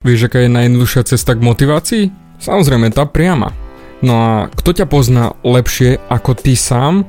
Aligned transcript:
Vieš, 0.00 0.32
aká 0.32 0.40
je 0.40 0.48
najjednoduchšia 0.48 1.12
cesta 1.12 1.36
k 1.36 1.44
motivácii? 1.44 2.08
Samozrejme, 2.40 2.88
tá 2.88 3.04
priama. 3.04 3.52
No 4.00 4.16
a 4.16 4.32
kto 4.48 4.72
ťa 4.72 4.88
pozná 4.88 5.36
lepšie 5.44 6.00
ako 6.08 6.40
ty 6.40 6.56
sám? 6.56 7.04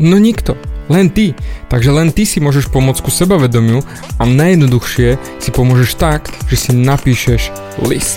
No 0.00 0.16
nikto. 0.16 0.56
Len 0.88 1.12
ty. 1.12 1.36
Takže 1.68 1.92
len 1.92 2.16
ty 2.16 2.24
si 2.24 2.40
môžeš 2.40 2.72
pomôcť 2.72 3.04
ku 3.04 3.12
sebavedomiu 3.12 3.84
a 4.16 4.24
najjednoduchšie 4.24 5.20
si 5.36 5.50
pomôžeš 5.52 6.00
tak, 6.00 6.32
že 6.48 6.56
si 6.56 6.70
napíšeš 6.72 7.52
list. 7.84 8.16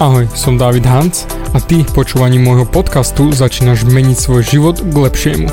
Ahoj, 0.00 0.24
som 0.32 0.56
David 0.56 0.88
Hans 0.88 1.28
a 1.52 1.60
ty 1.60 1.84
počúvaním 1.84 2.48
môjho 2.48 2.64
podcastu 2.64 3.28
začínaš 3.28 3.84
meniť 3.84 4.16
svoj 4.16 4.40
život 4.40 4.80
k 4.80 4.94
lepšiemu. 4.96 5.52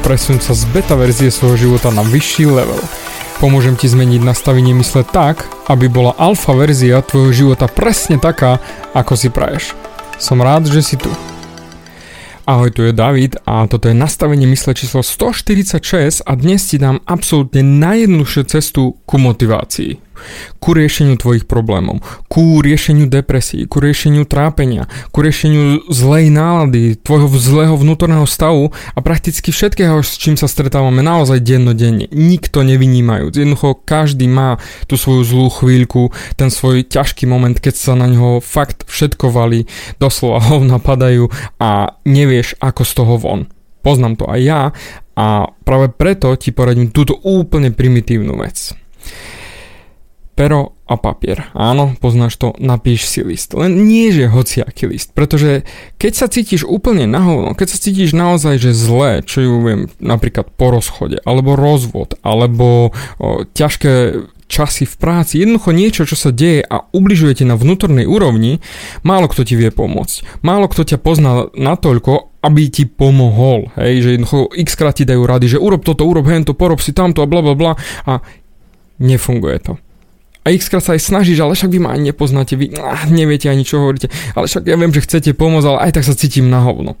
Presun 0.00 0.40
sa 0.40 0.56
z 0.56 0.64
beta 0.72 0.96
verzie 0.96 1.28
svojho 1.28 1.68
života 1.68 1.92
na 1.92 2.00
vyšší 2.00 2.48
level. 2.48 2.80
Pomôžem 3.40 3.76
ti 3.76 3.88
zmeniť 3.88 4.20
nastavenie 4.24 4.72
mysle 4.76 5.04
tak, 5.04 5.48
aby 5.68 5.88
bola 5.88 6.16
alfa 6.16 6.52
verzia 6.52 7.04
tvojho 7.04 7.32
života 7.32 7.68
presne 7.68 8.20
taká, 8.20 8.60
ako 8.92 9.12
si 9.16 9.28
praješ. 9.32 9.72
Som 10.20 10.44
rád, 10.44 10.68
že 10.68 10.84
si 10.84 10.96
tu. 11.00 11.08
Ahoj, 12.44 12.74
tu 12.74 12.82
je 12.82 12.92
David 12.92 13.38
a 13.46 13.64
toto 13.70 13.86
je 13.86 13.94
nastavenie 13.94 14.44
mysle 14.50 14.74
číslo 14.74 15.06
146 15.06 16.26
a 16.26 16.32
dnes 16.34 16.66
ti 16.66 16.76
dám 16.82 16.98
absolútne 17.06 17.62
najjednoduchšiu 17.62 18.42
cestu 18.50 18.98
ku 19.06 19.16
motivácii 19.22 20.09
ku 20.62 20.76
riešeniu 20.76 21.16
tvojich 21.16 21.44
problémov, 21.48 22.04
ku 22.28 22.60
riešeniu 22.60 23.08
depresí, 23.08 23.64
ku 23.66 23.80
riešeniu 23.80 24.24
trápenia, 24.24 24.86
ku 25.10 25.24
riešeniu 25.24 25.88
zlej 25.90 26.30
nálady, 26.30 26.98
tvojho 27.00 27.28
zlého 27.36 27.74
vnútorného 27.76 28.24
stavu 28.28 28.70
a 28.94 28.98
prakticky 29.00 29.50
všetkého, 29.50 30.00
s 30.04 30.16
čím 30.20 30.36
sa 30.36 30.46
stretávame 30.46 31.00
naozaj 31.00 31.42
dennodenne. 31.42 32.06
Nikto 32.10 32.62
nevynímajúc. 32.62 33.34
Jednoducho 33.34 33.80
každý 33.82 34.30
má 34.30 34.60
tú 34.86 35.00
svoju 35.00 35.22
zlú 35.26 35.48
chvíľku, 35.50 36.12
ten 36.36 36.48
svoj 36.48 36.86
ťažký 36.86 37.26
moment, 37.26 37.56
keď 37.56 37.74
sa 37.74 37.92
na 37.96 38.06
ňo 38.10 38.40
fakt 38.40 38.86
všetko 38.88 39.32
valí, 39.32 39.66
doslova 39.98 40.40
ho 40.50 40.62
napadajú 40.64 41.28
a 41.58 41.96
nevieš 42.04 42.56
ako 42.58 42.82
z 42.84 42.92
toho 42.96 43.14
von. 43.16 43.40
Poznám 43.80 44.20
to 44.20 44.24
aj 44.28 44.40
ja 44.44 44.62
a 45.16 45.48
práve 45.64 45.88
preto 45.92 46.32
ti 46.36 46.52
poradím 46.52 46.92
túto 46.92 47.16
úplne 47.24 47.72
primitívnu 47.72 48.36
vec 48.36 48.76
pero 50.40 50.72
a 50.88 50.96
papier. 50.96 51.52
Áno, 51.52 51.92
poznáš 52.00 52.40
to, 52.40 52.56
napíš 52.56 53.04
si 53.04 53.20
list. 53.20 53.52
Len 53.52 53.84
nie, 53.84 54.08
že 54.08 54.24
hociaký 54.24 54.88
list, 54.88 55.12
pretože 55.12 55.68
keď 56.00 56.12
sa 56.16 56.32
cítiš 56.32 56.64
úplne 56.64 57.04
na 57.04 57.20
hovno, 57.20 57.52
keď 57.52 57.76
sa 57.76 57.78
cítiš 57.84 58.16
naozaj, 58.16 58.56
že 58.56 58.72
zlé, 58.72 59.20
čo 59.20 59.44
ju 59.44 59.54
viem, 59.60 59.80
napríklad 60.00 60.48
po 60.56 60.72
rozchode, 60.72 61.20
alebo 61.28 61.60
rozvod, 61.60 62.16
alebo 62.24 62.96
o, 63.20 63.44
ťažké 63.52 64.24
časy 64.48 64.88
v 64.88 64.96
práci, 64.96 65.44
jednoducho 65.44 65.76
niečo, 65.76 66.02
čo 66.08 66.16
sa 66.16 66.32
deje 66.32 66.64
a 66.64 66.88
ubližuje 66.88 67.38
ti 67.38 67.44
na 67.44 67.60
vnútornej 67.60 68.08
úrovni, 68.08 68.64
málo 69.04 69.28
kto 69.28 69.44
ti 69.44 69.60
vie 69.60 69.68
pomôcť. 69.68 70.40
Málo 70.40 70.72
kto 70.72 70.88
ťa 70.88 70.98
pozná 71.04 71.52
natoľko, 71.52 72.32
aby 72.40 72.72
ti 72.72 72.88
pomohol, 72.88 73.68
hej, 73.76 74.08
že 74.08 74.08
jednoducho 74.16 74.56
x 74.56 74.72
krát 74.72 74.96
ti 74.96 75.04
dajú 75.04 75.20
rady, 75.20 75.52
že 75.52 75.60
urob 75.60 75.84
toto, 75.84 76.08
urob 76.08 76.24
hento, 76.32 76.56
porob 76.56 76.80
si 76.80 76.96
tamto 76.96 77.20
a 77.20 77.28
bla 77.28 77.44
bla 77.44 77.52
bla 77.52 77.72
a 78.08 78.24
nefunguje 79.04 79.58
to. 79.60 79.74
A 80.40 80.56
x 80.56 80.72
krát 80.72 80.80
sa 80.80 80.96
aj 80.96 81.04
snažíš, 81.04 81.44
ale 81.44 81.52
však 81.52 81.68
vy 81.68 81.78
ma 81.84 81.92
ani 81.92 82.10
nepoznáte, 82.10 82.56
vy 82.56 82.72
ah, 82.80 83.04
neviete 83.12 83.52
ani 83.52 83.60
čo 83.60 83.84
hovoríte, 83.84 84.08
ale 84.32 84.48
však 84.48 84.64
ja 84.64 84.76
viem, 84.80 84.92
že 84.92 85.04
chcete 85.04 85.36
pomôcť, 85.36 85.66
ale 85.68 85.78
aj 85.88 86.00
tak 86.00 86.04
sa 86.08 86.16
cítim 86.16 86.48
na 86.48 86.64
hovno. 86.64 86.96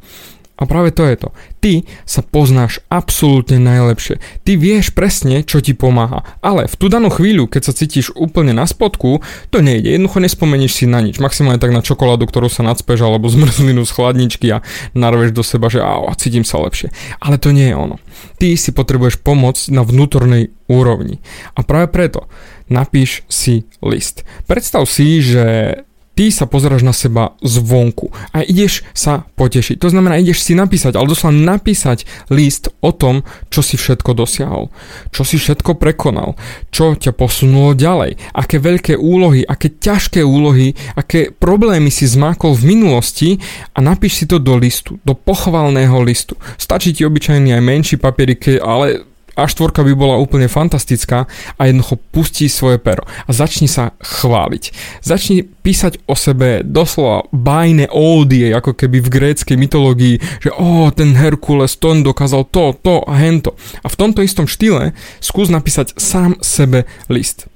A 0.60 0.68
práve 0.68 0.92
to 0.92 1.08
je 1.08 1.16
to. 1.16 1.32
Ty 1.64 1.72
sa 2.04 2.20
poznáš 2.20 2.84
absolútne 2.92 3.56
najlepšie. 3.56 4.20
Ty 4.44 4.52
vieš 4.60 4.92
presne, 4.92 5.40
čo 5.40 5.64
ti 5.64 5.72
pomáha. 5.72 6.20
Ale 6.44 6.68
v 6.68 6.76
tú 6.76 6.92
danú 6.92 7.08
chvíľu, 7.08 7.48
keď 7.48 7.62
sa 7.64 7.72
cítiš 7.72 8.12
úplne 8.12 8.52
na 8.52 8.68
spodku, 8.68 9.24
to 9.48 9.64
nejde. 9.64 9.96
Jednoducho 9.96 10.20
nespomenieš 10.20 10.76
si 10.76 10.84
na 10.84 11.00
nič. 11.00 11.16
Maximálne 11.16 11.56
tak 11.56 11.72
na 11.72 11.80
čokoládu, 11.80 12.28
ktorú 12.28 12.52
sa 12.52 12.60
nadspeš, 12.60 13.00
alebo 13.00 13.32
zmrzlinu 13.32 13.88
z 13.88 13.92
chladničky 13.96 14.52
a 14.52 14.60
narveš 14.92 15.32
do 15.32 15.40
seba, 15.40 15.72
že 15.72 15.80
á, 15.80 15.96
cítim 16.20 16.44
sa 16.44 16.60
lepšie. 16.60 16.92
Ale 17.24 17.40
to 17.40 17.56
nie 17.56 17.72
je 17.72 17.80
ono. 17.80 17.96
Ty 18.36 18.52
si 18.60 18.76
potrebuješ 18.76 19.24
pomôcť 19.24 19.72
na 19.72 19.80
vnútornej 19.80 20.52
úrovni. 20.68 21.24
A 21.56 21.64
práve 21.64 21.88
preto 21.88 22.28
napíš 22.70 23.26
si 23.28 23.66
list. 23.82 24.22
Predstav 24.46 24.86
si, 24.86 25.20
že 25.20 25.76
ty 26.20 26.28
sa 26.28 26.44
pozeráš 26.44 26.84
na 26.84 26.92
seba 26.92 27.32
zvonku 27.40 28.12
a 28.36 28.44
ideš 28.44 28.84
sa 28.92 29.24
potešiť. 29.40 29.80
To 29.80 29.88
znamená, 29.88 30.20
ideš 30.20 30.44
si 30.44 30.52
napísať, 30.52 30.92
ale 30.92 31.08
doslova 31.08 31.32
napísať 31.32 32.04
list 32.28 32.68
o 32.84 32.92
tom, 32.92 33.24
čo 33.48 33.64
si 33.64 33.80
všetko 33.80 34.12
dosiahol, 34.12 34.68
čo 35.16 35.24
si 35.24 35.40
všetko 35.40 35.80
prekonal, 35.80 36.36
čo 36.68 36.92
ťa 36.92 37.16
posunulo 37.16 37.72
ďalej, 37.72 38.20
aké 38.36 38.60
veľké 38.60 39.00
úlohy, 39.00 39.48
aké 39.48 39.72
ťažké 39.72 40.20
úlohy, 40.20 40.76
aké 40.92 41.32
problémy 41.32 41.88
si 41.88 42.04
zmákol 42.04 42.52
v 42.52 42.76
minulosti 42.76 43.40
a 43.72 43.80
napíš 43.80 44.20
si 44.20 44.24
to 44.28 44.36
do 44.36 44.60
listu, 44.60 45.00
do 45.08 45.16
pochvalného 45.16 46.04
listu. 46.04 46.36
Stačí 46.60 46.92
ti 46.92 47.08
obyčajný 47.08 47.56
aj 47.56 47.62
menší 47.64 47.96
papierik, 47.96 48.60
ale 48.60 49.08
a4 49.44 49.72
by 49.72 49.94
bola 49.96 50.20
úplne 50.20 50.46
fantastická 50.46 51.24
a 51.56 51.62
jednoducho 51.66 51.96
pustí 52.10 52.46
svoje 52.46 52.80
pero 52.80 53.04
a 53.04 53.30
začni 53.30 53.66
sa 53.66 53.96
chváliť. 54.00 54.64
Začni 55.04 55.44
písať 55.44 56.04
o 56.08 56.14
sebe 56.16 56.64
doslova 56.64 57.28
bajné 57.32 57.92
ódie, 57.92 58.52
ako 58.52 58.76
keby 58.76 59.00
v 59.04 59.12
gréckej 59.12 59.56
mytológii, 59.56 60.16
že 60.40 60.50
o, 60.56 60.88
ten 60.92 61.16
Herkules, 61.16 61.76
to 61.76 61.92
on 61.92 62.00
dokázal 62.04 62.48
to, 62.48 62.76
to 62.80 63.04
a 63.04 63.14
hento. 63.16 63.56
A 63.84 63.88
v 63.88 63.98
tomto 63.98 64.24
istom 64.24 64.48
štýle 64.48 64.96
skús 65.20 65.52
napísať 65.52 65.96
sám 65.96 66.40
sebe 66.40 66.88
list 67.08 67.50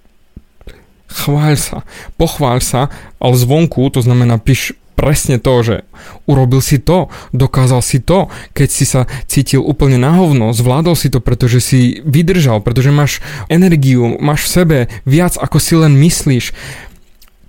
chváľ 1.15 1.55
sa, 1.55 1.79
pochváľ 2.19 2.59
sa, 2.59 2.91
ale 3.23 3.35
zvonku, 3.39 3.87
to 3.95 4.03
znamená 4.03 4.43
píš 4.43 4.75
presne 4.95 5.43
to, 5.43 5.55
že 5.61 5.77
urobil 6.25 6.63
si 6.63 6.79
to, 6.79 7.11
dokázal 7.35 7.83
si 7.83 8.01
to, 8.01 8.31
keď 8.55 8.69
si 8.71 8.87
sa 8.87 9.11
cítil 9.27 9.61
úplne 9.61 9.99
na 9.99 10.15
hovno, 10.15 10.55
zvládol 10.55 10.95
si 10.95 11.11
to, 11.11 11.19
pretože 11.19 11.61
si 11.61 12.01
vydržal, 12.07 12.63
pretože 12.63 12.95
máš 12.95 13.19
energiu, 13.51 14.17
máš 14.23 14.47
v 14.47 14.53
sebe 14.55 14.79
viac 15.05 15.35
ako 15.37 15.59
si 15.59 15.75
len 15.75 15.99
myslíš. 15.99 16.55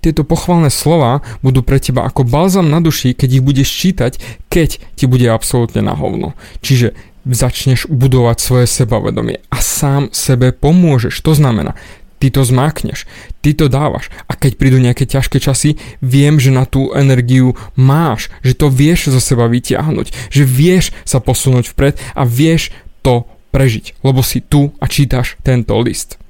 Tieto 0.02 0.22
pochvalné 0.22 0.70
slova 0.70 1.24
budú 1.42 1.66
pre 1.66 1.82
teba 1.82 2.06
ako 2.06 2.22
balzam 2.22 2.70
na 2.70 2.78
duši, 2.78 3.10
keď 3.14 3.40
ich 3.40 3.46
budeš 3.46 3.68
čítať, 3.74 4.12
keď 4.46 4.78
ti 4.94 5.04
bude 5.10 5.26
absolútne 5.26 5.82
na 5.82 5.98
hovno. 5.98 6.38
Čiže 6.62 6.94
začneš 7.26 7.90
budovať 7.90 8.38
svoje 8.38 8.66
sebavedomie 8.70 9.42
a 9.50 9.58
sám 9.58 10.14
sebe 10.14 10.54
pomôžeš. 10.54 11.18
To 11.26 11.34
znamená, 11.34 11.74
ty 12.18 12.32
to 12.32 12.42
zmákneš, 12.44 13.04
ty 13.44 13.52
to 13.52 13.68
dávaš. 13.68 14.08
A 14.28 14.36
keď 14.36 14.56
prídu 14.56 14.78
nejaké 14.80 15.04
ťažké 15.04 15.40
časy, 15.40 15.76
viem, 16.00 16.40
že 16.40 16.54
na 16.54 16.64
tú 16.64 16.92
energiu 16.96 17.54
máš, 17.76 18.32
že 18.40 18.56
to 18.56 18.72
vieš 18.72 19.12
zo 19.12 19.20
seba 19.20 19.46
vytiahnuť, 19.46 20.32
že 20.32 20.44
vieš 20.44 20.96
sa 21.04 21.20
posunúť 21.20 21.72
vpred 21.72 21.94
a 22.16 22.22
vieš 22.24 22.72
to 23.04 23.28
prežiť, 23.54 24.02
lebo 24.04 24.20
si 24.20 24.44
tu 24.44 24.74
a 24.82 24.86
čítaš 24.90 25.40
tento 25.40 25.76
list. 25.80 26.20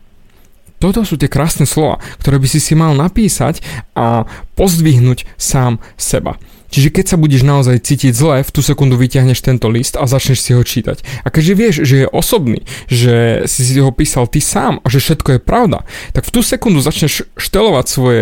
Toto 0.77 1.09
sú 1.09 1.17
tie 1.17 1.33
krásne 1.33 1.65
slova, 1.65 1.97
ktoré 2.21 2.37
by 2.37 2.49
si 2.53 2.61
si 2.61 2.77
mal 2.77 2.93
napísať 2.93 3.65
a 3.97 4.29
pozdvihnúť 4.55 5.25
sám 5.41 5.81
seba. 5.97 6.37
Čiže 6.71 6.89
keď 6.91 7.05
sa 7.15 7.17
budeš 7.17 7.43
naozaj 7.47 7.83
cítiť 7.83 8.13
zle, 8.13 8.43
v 8.43 8.51
tú 8.51 8.61
sekundu 8.61 8.99
vyťahneš 8.99 9.39
tento 9.43 9.71
list 9.71 9.95
a 9.95 10.05
začneš 10.05 10.43
si 10.43 10.51
ho 10.53 10.63
čítať. 10.63 11.03
A 11.23 11.31
keďže 11.31 11.55
vieš, 11.55 11.75
že 11.87 11.97
je 12.05 12.09
osobný, 12.11 12.67
že 12.91 13.47
si 13.47 13.63
si 13.63 13.79
ho 13.79 13.91
písal 13.95 14.27
ty 14.27 14.43
sám 14.43 14.83
a 14.83 14.87
že 14.91 14.99
všetko 15.03 15.39
je 15.39 15.41
pravda, 15.41 15.87
tak 16.13 16.27
v 16.27 16.35
tú 16.35 16.41
sekundu 16.43 16.83
začneš 16.83 17.27
štelovať 17.39 17.87
svoje 17.87 18.21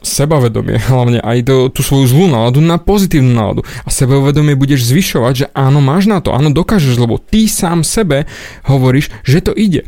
sebavedomie, 0.00 0.78
hlavne 0.92 1.20
aj 1.20 1.38
do, 1.44 1.56
tú 1.68 1.82
svoju 1.82 2.06
zlú 2.06 2.26
náladu 2.30 2.62
na 2.62 2.78
pozitívnu 2.78 3.30
náladu. 3.30 3.62
A 3.84 3.88
sebavedomie 3.90 4.54
budeš 4.54 4.86
zvyšovať, 4.88 5.34
že 5.34 5.46
áno, 5.52 5.82
máš 5.82 6.06
na 6.06 6.22
to, 6.22 6.32
áno, 6.32 6.54
dokážeš, 6.54 6.96
lebo 6.96 7.18
ty 7.18 7.50
sám 7.50 7.82
sebe 7.82 8.30
hovoríš, 8.66 9.10
že 9.26 9.44
to 9.44 9.52
ide. 9.54 9.86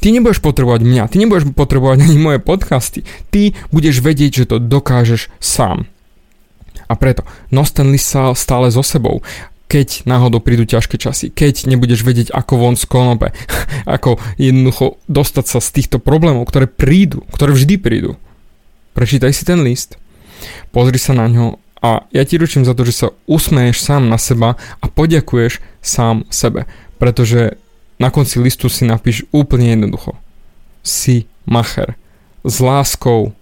Ty 0.00 0.16
nebudeš 0.16 0.40
potrebovať 0.40 0.80
mňa, 0.80 1.04
ty 1.12 1.20
nebudeš 1.20 1.52
potrebovať 1.52 2.08
ani 2.08 2.16
moje 2.16 2.40
podcasty. 2.40 3.04
Ty 3.28 3.52
budeš 3.68 4.00
vedieť, 4.00 4.32
že 4.32 4.48
to 4.48 4.56
dokážeš 4.56 5.28
sám. 5.36 5.84
A 6.90 6.98
preto 6.98 7.22
nos 7.54 7.70
ten 7.70 7.86
list 7.94 8.10
stále 8.34 8.66
so 8.74 8.82
sebou. 8.82 9.22
keď 9.70 10.02
náhodou 10.02 10.42
prídu 10.42 10.66
ťažké 10.66 10.98
časy, 10.98 11.30
keď 11.30 11.70
nebudeš 11.70 12.02
vedieť 12.02 12.34
ako 12.34 12.58
von 12.58 12.74
z 12.74 12.90
konope, 12.90 13.30
ako 13.86 14.18
jednoducho 14.34 14.98
dostať 15.06 15.46
sa 15.46 15.62
z 15.62 15.68
týchto 15.78 16.02
problémov, 16.02 16.50
ktoré 16.50 16.66
prídu, 16.66 17.22
ktoré 17.30 17.54
vždy 17.54 17.78
prídu. 17.78 18.18
Prečítaj 18.98 19.30
si 19.30 19.46
ten 19.46 19.62
list, 19.62 19.94
pozri 20.74 20.98
sa 20.98 21.14
na 21.14 21.30
ňo 21.30 21.62
a 21.80 22.04
ja 22.10 22.22
ti 22.26 22.34
ručím 22.34 22.66
za 22.66 22.74
to, 22.74 22.82
že 22.82 23.06
sa 23.06 23.14
usmeješ 23.30 23.80
sám 23.80 24.10
na 24.10 24.18
seba 24.18 24.58
a 24.82 24.86
poďakuješ 24.90 25.62
sám 25.80 26.26
sebe, 26.28 26.66
pretože 26.98 27.56
na 27.96 28.10
konci 28.12 28.42
listu 28.42 28.66
si 28.66 28.84
napíš 28.84 29.24
úplne 29.32 29.72
jednoducho. 29.72 30.16
Si 30.82 31.30
macher. 31.46 31.96
S 32.44 32.60
láskou 32.60 33.36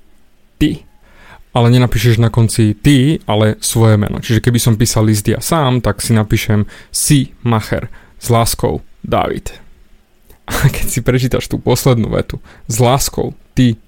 ale 1.53 1.73
nenapíšeš 1.73 2.21
na 2.21 2.29
konci 2.29 2.77
ty, 2.77 3.19
ale 3.25 3.57
svoje 3.59 3.97
meno. 3.97 4.21
Čiže 4.21 4.45
keby 4.45 4.59
som 4.61 4.77
písal 4.77 5.09
list 5.09 5.25
ja 5.27 5.41
sám, 5.41 5.81
tak 5.81 6.05
si 6.05 6.13
napíšem 6.13 6.69
si 6.93 7.33
Macher 7.43 7.89
s 8.21 8.27
láskou 8.29 8.85
David. 9.01 9.57
A 10.49 10.69
keď 10.69 10.87
si 10.89 11.01
prečítaš 11.01 11.49
tú 11.49 11.61
poslednú 11.61 12.13
vetu 12.13 12.41
s 12.69 12.77
láskou 12.81 13.33
ty 13.53 13.81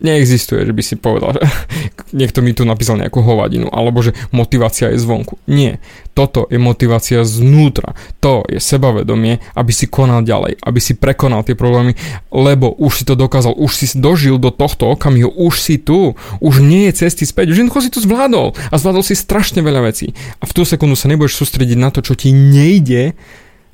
neexistuje, 0.00 0.64
že 0.64 0.72
by 0.72 0.82
si 0.82 0.94
povedal, 0.96 1.36
že 1.36 1.44
niekto 2.20 2.40
mi 2.40 2.56
tu 2.56 2.64
napísal 2.64 2.98
nejakú 2.98 3.20
hovadinu, 3.20 3.68
alebo 3.70 4.00
že 4.00 4.16
motivácia 4.32 4.90
je 4.92 4.98
zvonku. 4.98 5.36
Nie. 5.46 5.78
Toto 6.16 6.48
je 6.50 6.58
motivácia 6.58 7.22
znútra. 7.22 7.94
To 8.24 8.42
je 8.50 8.58
sebavedomie, 8.58 9.40
aby 9.54 9.72
si 9.72 9.86
konal 9.86 10.26
ďalej, 10.26 10.58
aby 10.60 10.80
si 10.82 10.98
prekonal 10.98 11.46
tie 11.46 11.54
problémy, 11.54 11.94
lebo 12.34 12.72
už 12.76 13.02
si 13.02 13.04
to 13.06 13.14
dokázal, 13.14 13.54
už 13.56 13.72
si 13.72 13.86
dožil 13.96 14.40
do 14.40 14.50
tohto 14.50 14.90
okamihu, 14.90 15.30
už 15.30 15.54
si 15.60 15.76
tu, 15.78 16.18
už 16.42 16.54
nie 16.60 16.90
je 16.90 17.06
cesty 17.06 17.24
späť, 17.24 17.54
už 17.54 17.62
jednoducho 17.62 17.84
si 17.84 17.94
to 17.94 18.02
zvládol 18.02 18.56
a 18.72 18.74
zvládol 18.74 19.04
si 19.06 19.14
strašne 19.14 19.62
veľa 19.62 19.86
vecí. 19.86 20.12
A 20.42 20.48
v 20.48 20.54
tú 20.56 20.66
sekundu 20.66 20.98
sa 20.98 21.06
nebudeš 21.06 21.38
sústrediť 21.38 21.78
na 21.78 21.94
to, 21.94 22.02
čo 22.02 22.18
ti 22.18 22.34
nejde, 22.34 23.14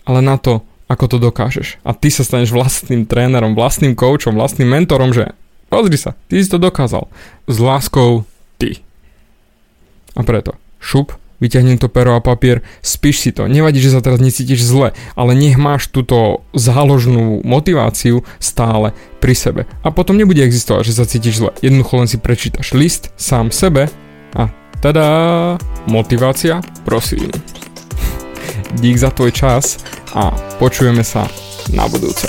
ale 0.06 0.20
na 0.22 0.36
to, 0.38 0.62
ako 0.86 1.04
to 1.10 1.16
dokážeš. 1.18 1.82
A 1.82 1.96
ty 1.96 2.14
sa 2.14 2.22
staneš 2.22 2.54
vlastným 2.54 3.10
trénerom, 3.10 3.58
vlastným 3.58 3.98
coachom, 3.98 4.38
vlastným 4.38 4.70
mentorom, 4.70 5.10
že 5.10 5.34
Pozri 5.66 5.98
sa, 5.98 6.14
ty 6.30 6.38
si 6.38 6.48
to 6.50 6.62
dokázal. 6.62 7.10
S 7.50 7.56
láskou 7.58 8.22
ty. 8.58 8.80
A 10.16 10.22
preto, 10.22 10.54
šup, 10.80 11.12
vyťahnem 11.40 11.76
to 11.76 11.92
pero 11.92 12.16
a 12.16 12.24
papier, 12.24 12.64
spíš 12.80 13.20
si 13.20 13.30
to. 13.32 13.44
Nevadí, 13.48 13.80
že 13.80 13.92
sa 13.92 14.00
teraz 14.00 14.22
necítiš 14.22 14.64
zle, 14.64 14.96
ale 15.18 15.32
nech 15.36 15.60
máš 15.60 15.92
túto 15.92 16.44
záložnú 16.56 17.44
motiváciu 17.44 18.24
stále 18.40 18.96
pri 19.20 19.34
sebe. 19.36 19.62
A 19.84 19.92
potom 19.92 20.16
nebude 20.16 20.40
existovať, 20.40 20.82
že 20.88 20.96
sa 20.96 21.08
cítiš 21.08 21.44
zle. 21.44 21.52
Jednoducho 21.60 21.94
len 22.00 22.08
si 22.08 22.16
prečítaš 22.16 22.72
list 22.72 23.12
sám 23.20 23.52
sebe 23.52 23.92
a 24.32 24.48
tada, 24.80 25.06
motivácia, 25.88 26.64
prosím. 26.88 27.28
Dík 28.80 28.96
za 28.96 29.12
tvoj 29.12 29.32
čas 29.32 29.80
a 30.16 30.32
počujeme 30.56 31.04
sa 31.04 31.28
na 31.72 31.84
budúce. 31.88 32.28